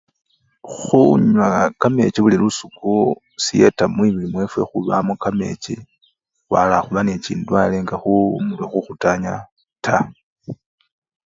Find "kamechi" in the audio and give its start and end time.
1.81-2.19, 5.23-5.75